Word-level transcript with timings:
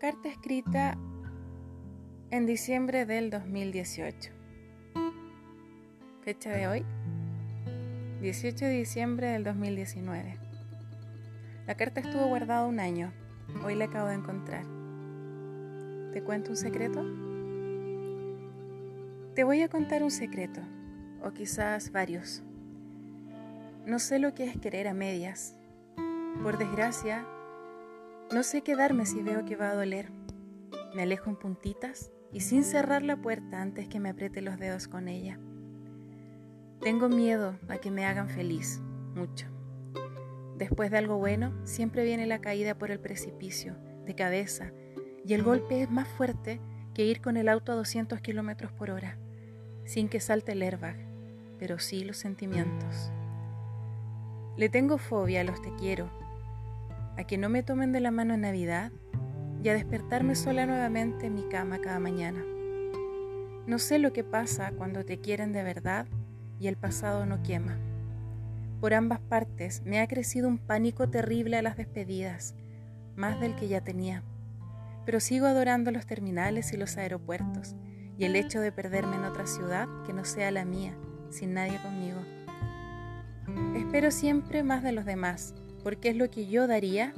Carta 0.00 0.30
escrita 0.30 0.96
en 2.30 2.46
diciembre 2.46 3.04
del 3.04 3.28
2018. 3.28 4.30
Fecha 6.22 6.48
de 6.52 6.68
hoy, 6.68 6.86
18 8.22 8.64
de 8.64 8.70
diciembre 8.70 9.26
del 9.26 9.44
2019. 9.44 10.38
La 11.66 11.74
carta 11.74 12.00
estuvo 12.00 12.28
guardada 12.28 12.66
un 12.66 12.80
año. 12.80 13.12
Hoy 13.62 13.74
la 13.74 13.84
acabo 13.84 14.08
de 14.08 14.14
encontrar. 14.14 14.64
¿Te 16.14 16.22
cuento 16.22 16.52
un 16.52 16.56
secreto? 16.56 17.04
Te 19.34 19.44
voy 19.44 19.60
a 19.60 19.68
contar 19.68 20.02
un 20.02 20.10
secreto, 20.10 20.62
o 21.22 21.32
quizás 21.32 21.92
varios. 21.92 22.42
No 23.84 23.98
sé 23.98 24.18
lo 24.18 24.32
que 24.32 24.44
es 24.44 24.56
querer 24.56 24.88
a 24.88 24.94
medias. 24.94 25.54
Por 26.42 26.56
desgracia, 26.56 27.26
no 28.32 28.44
sé 28.44 28.62
quedarme 28.62 29.06
si 29.06 29.22
veo 29.22 29.44
que 29.44 29.56
va 29.56 29.70
a 29.70 29.74
doler. 29.74 30.12
Me 30.94 31.02
alejo 31.02 31.30
en 31.30 31.36
puntitas 31.36 32.12
y 32.32 32.40
sin 32.40 32.62
cerrar 32.62 33.02
la 33.02 33.16
puerta 33.16 33.60
antes 33.60 33.88
que 33.88 33.98
me 33.98 34.10
apriete 34.10 34.40
los 34.40 34.58
dedos 34.58 34.86
con 34.86 35.08
ella. 35.08 35.38
Tengo 36.80 37.08
miedo 37.08 37.58
a 37.68 37.78
que 37.78 37.90
me 37.90 38.06
hagan 38.06 38.28
feliz, 38.28 38.80
mucho. 39.14 39.46
Después 40.56 40.90
de 40.90 40.98
algo 40.98 41.18
bueno, 41.18 41.54
siempre 41.66 42.04
viene 42.04 42.26
la 42.26 42.40
caída 42.40 42.78
por 42.78 42.90
el 42.90 43.00
precipicio, 43.00 43.76
de 44.04 44.14
cabeza, 44.14 44.72
y 45.24 45.34
el 45.34 45.42
golpe 45.42 45.82
es 45.82 45.90
más 45.90 46.06
fuerte 46.06 46.60
que 46.94 47.04
ir 47.04 47.20
con 47.20 47.36
el 47.36 47.48
auto 47.48 47.72
a 47.72 47.76
200 47.76 48.20
kilómetros 48.20 48.72
por 48.72 48.90
hora, 48.90 49.18
sin 49.84 50.08
que 50.08 50.20
salte 50.20 50.52
el 50.52 50.62
airbag, 50.62 50.96
pero 51.58 51.78
sí 51.78 52.04
los 52.04 52.16
sentimientos. 52.16 53.10
Le 54.56 54.68
tengo 54.68 54.98
fobia 54.98 55.40
a 55.40 55.44
los 55.44 55.60
te 55.60 55.74
quiero, 55.76 56.10
a 57.16 57.24
que 57.24 57.38
no 57.38 57.48
me 57.48 57.62
tomen 57.62 57.92
de 57.92 58.00
la 58.00 58.10
mano 58.10 58.34
en 58.34 58.42
Navidad 58.42 58.92
y 59.62 59.68
a 59.68 59.74
despertarme 59.74 60.34
sola 60.34 60.66
nuevamente 60.66 61.26
en 61.26 61.34
mi 61.34 61.42
cama 61.48 61.80
cada 61.80 62.00
mañana. 62.00 62.42
No 63.66 63.78
sé 63.78 63.98
lo 63.98 64.12
que 64.12 64.24
pasa 64.24 64.72
cuando 64.72 65.04
te 65.04 65.20
quieren 65.20 65.52
de 65.52 65.62
verdad 65.62 66.06
y 66.58 66.66
el 66.66 66.76
pasado 66.76 67.26
no 67.26 67.42
quema. 67.42 67.78
Por 68.80 68.94
ambas 68.94 69.20
partes 69.20 69.82
me 69.84 70.00
ha 70.00 70.08
crecido 70.08 70.48
un 70.48 70.58
pánico 70.58 71.08
terrible 71.10 71.58
a 71.58 71.62
las 71.62 71.76
despedidas, 71.76 72.54
más 73.16 73.38
del 73.40 73.54
que 73.54 73.68
ya 73.68 73.82
tenía. 73.82 74.22
Pero 75.04 75.20
sigo 75.20 75.46
adorando 75.46 75.90
los 75.90 76.06
terminales 76.06 76.72
y 76.72 76.76
los 76.76 76.96
aeropuertos 76.96 77.76
y 78.16 78.24
el 78.24 78.36
hecho 78.36 78.60
de 78.60 78.72
perderme 78.72 79.16
en 79.16 79.24
otra 79.24 79.46
ciudad 79.46 79.88
que 80.06 80.12
no 80.12 80.24
sea 80.24 80.50
la 80.50 80.64
mía, 80.64 80.94
sin 81.30 81.54
nadie 81.54 81.78
conmigo. 81.82 82.20
Espero 83.76 84.10
siempre 84.10 84.62
más 84.62 84.82
de 84.82 84.92
los 84.92 85.04
demás, 85.04 85.54
porque 85.82 86.10
es 86.10 86.16
lo 86.16 86.30
que 86.30 86.46
yo 86.46 86.66
daría 86.66 87.14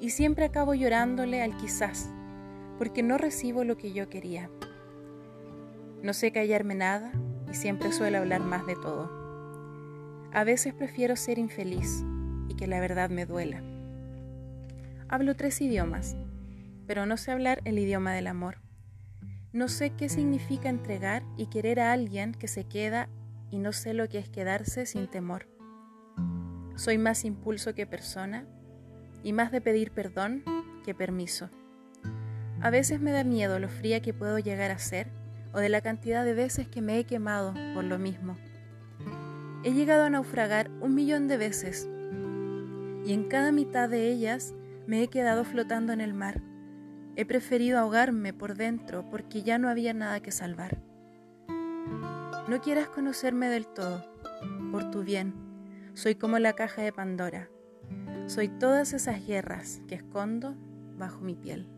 y 0.00 0.10
siempre 0.10 0.44
acabo 0.44 0.74
llorándole 0.74 1.42
al 1.42 1.56
quizás, 1.56 2.10
porque 2.78 3.02
no 3.02 3.18
recibo 3.18 3.64
lo 3.64 3.76
que 3.76 3.92
yo 3.92 4.08
quería. 4.08 4.50
No 6.02 6.12
sé 6.12 6.30
callarme 6.30 6.74
nada 6.74 7.12
y 7.50 7.54
siempre 7.54 7.92
suelo 7.92 8.18
hablar 8.18 8.40
más 8.40 8.66
de 8.66 8.74
todo. 8.74 9.10
A 10.32 10.44
veces 10.44 10.74
prefiero 10.74 11.16
ser 11.16 11.38
infeliz 11.38 12.04
y 12.48 12.54
que 12.54 12.66
la 12.66 12.80
verdad 12.80 13.10
me 13.10 13.26
duela. 13.26 13.62
Hablo 15.08 15.34
tres 15.34 15.60
idiomas, 15.60 16.16
pero 16.86 17.06
no 17.06 17.16
sé 17.16 17.32
hablar 17.32 17.60
el 17.64 17.78
idioma 17.78 18.12
del 18.12 18.26
amor. 18.26 18.58
No 19.52 19.68
sé 19.68 19.90
qué 19.90 20.08
significa 20.08 20.68
entregar 20.68 21.22
y 21.36 21.46
querer 21.46 21.80
a 21.80 21.92
alguien 21.92 22.32
que 22.32 22.48
se 22.48 22.64
queda 22.64 23.08
y 23.50 23.58
no 23.58 23.72
sé 23.72 23.94
lo 23.94 24.08
que 24.08 24.18
es 24.18 24.28
quedarse 24.28 24.84
sin 24.84 25.08
temor. 25.08 25.57
Soy 26.78 26.96
más 26.96 27.24
impulso 27.24 27.74
que 27.74 27.86
persona 27.86 28.44
y 29.24 29.32
más 29.32 29.50
de 29.50 29.60
pedir 29.60 29.90
perdón 29.90 30.44
que 30.84 30.94
permiso. 30.94 31.50
A 32.60 32.70
veces 32.70 33.00
me 33.00 33.10
da 33.10 33.24
miedo 33.24 33.58
lo 33.58 33.68
fría 33.68 34.00
que 34.00 34.14
puedo 34.14 34.38
llegar 34.38 34.70
a 34.70 34.78
ser 34.78 35.08
o 35.52 35.58
de 35.58 35.70
la 35.70 35.80
cantidad 35.80 36.24
de 36.24 36.34
veces 36.34 36.68
que 36.68 36.80
me 36.80 37.00
he 37.00 37.04
quemado 37.04 37.52
por 37.74 37.82
lo 37.82 37.98
mismo. 37.98 38.36
He 39.64 39.72
llegado 39.72 40.04
a 40.04 40.10
naufragar 40.10 40.70
un 40.80 40.94
millón 40.94 41.26
de 41.26 41.36
veces 41.36 41.88
y 43.04 43.12
en 43.12 43.24
cada 43.28 43.50
mitad 43.50 43.88
de 43.88 44.08
ellas 44.08 44.54
me 44.86 45.02
he 45.02 45.08
quedado 45.08 45.42
flotando 45.42 45.92
en 45.92 46.00
el 46.00 46.14
mar. 46.14 46.40
He 47.16 47.24
preferido 47.24 47.80
ahogarme 47.80 48.32
por 48.32 48.54
dentro 48.54 49.04
porque 49.10 49.42
ya 49.42 49.58
no 49.58 49.68
había 49.68 49.94
nada 49.94 50.20
que 50.20 50.30
salvar. 50.30 50.78
No 52.46 52.60
quieras 52.62 52.88
conocerme 52.88 53.48
del 53.48 53.66
todo, 53.66 54.04
por 54.70 54.92
tu 54.92 55.02
bien 55.02 55.47
soy 55.98 56.14
como 56.14 56.38
la 56.38 56.52
caja 56.52 56.80
de 56.80 56.92
Pandora. 56.92 57.50
Soy 58.26 58.46
todas 58.46 58.92
esas 58.92 59.26
guerras 59.26 59.82
que 59.88 59.96
escondo 59.96 60.54
bajo 60.96 61.18
mi 61.18 61.34
piel. 61.34 61.68